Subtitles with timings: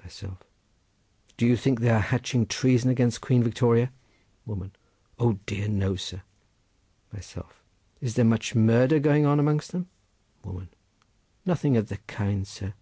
[0.00, 3.92] Myself.—Do you think they are hatching treason against Queen Victoria?
[4.46, 6.22] Woman.—O dear no, sir.
[7.12, 9.90] Myself.—Is there much murder going on amongst them?
[10.44, 12.72] Woman.—Nothing of the kind, sir.